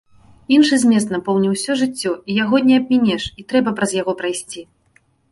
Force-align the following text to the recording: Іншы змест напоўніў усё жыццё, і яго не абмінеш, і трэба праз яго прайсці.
Іншы 0.55 0.75
змест 0.83 1.11
напоўніў 1.15 1.51
усё 1.57 1.75
жыццё, 1.81 2.13
і 2.19 2.31
яго 2.43 2.61
не 2.69 2.75
абмінеш, 2.81 3.23
і 3.43 3.45
трэба 3.53 3.75
праз 3.81 3.91
яго 4.01 4.11
прайсці. 4.23 4.65